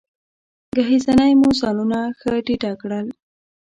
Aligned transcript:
ګهیځنۍ 0.75 1.31
مو 1.39 1.49
ځانونه 1.59 1.99
ښه 2.19 2.31
ډېډه 2.45 2.71
کړل. 2.81 3.07